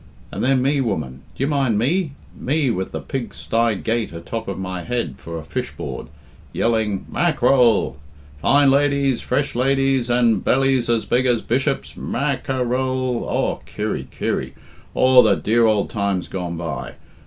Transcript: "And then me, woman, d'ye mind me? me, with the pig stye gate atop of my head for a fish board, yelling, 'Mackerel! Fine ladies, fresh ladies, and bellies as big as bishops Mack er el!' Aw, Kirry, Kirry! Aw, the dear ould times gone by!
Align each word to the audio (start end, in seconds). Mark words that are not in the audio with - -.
"And 0.31 0.43
then 0.43 0.63
me, 0.63 0.81
woman, 0.81 1.21
d'ye 1.37 1.45
mind 1.45 1.77
me? 1.77 2.13
me, 2.35 2.71
with 2.71 2.91
the 2.91 3.01
pig 3.01 3.35
stye 3.35 3.75
gate 3.75 4.11
atop 4.11 4.47
of 4.47 4.57
my 4.57 4.81
head 4.81 5.17
for 5.19 5.37
a 5.37 5.43
fish 5.43 5.73
board, 5.73 6.07
yelling, 6.53 7.05
'Mackerel! 7.07 7.99
Fine 8.41 8.71
ladies, 8.71 9.21
fresh 9.21 9.53
ladies, 9.53 10.09
and 10.09 10.43
bellies 10.43 10.89
as 10.89 11.05
big 11.05 11.27
as 11.27 11.43
bishops 11.43 11.95
Mack 11.95 12.49
er 12.49 12.73
el!' 12.73 13.25
Aw, 13.29 13.59
Kirry, 13.67 14.07
Kirry! 14.09 14.55
Aw, 14.95 15.21
the 15.21 15.35
dear 15.35 15.67
ould 15.67 15.91
times 15.91 16.27
gone 16.27 16.57
by! 16.57 16.95